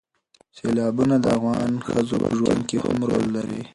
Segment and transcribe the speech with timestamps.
[0.57, 3.61] سیلابونه د افغان ښځو په ژوند کې هم رول لري.